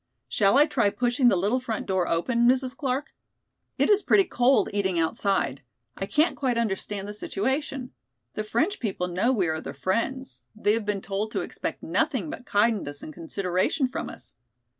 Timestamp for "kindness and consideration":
12.47-13.87